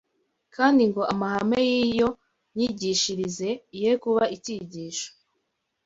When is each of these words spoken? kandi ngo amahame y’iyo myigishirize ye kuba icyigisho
kandi 0.55 0.81
ngo 0.89 1.01
amahame 1.13 1.59
y’iyo 1.71 2.09
myigishirize 2.53 3.49
ye 3.81 3.91
kuba 4.03 4.23
icyigisho 4.35 5.09